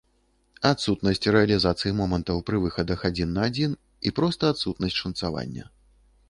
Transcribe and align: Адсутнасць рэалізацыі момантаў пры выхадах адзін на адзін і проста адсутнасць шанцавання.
Адсутнасць 0.69 1.27
рэалізацыі 1.35 1.93
момантаў 1.99 2.41
пры 2.47 2.61
выхадах 2.63 3.05
адзін 3.11 3.37
на 3.39 3.45
адзін 3.49 3.77
і 4.11 4.15
проста 4.21 4.43
адсутнасць 4.55 4.99
шанцавання. 5.05 5.69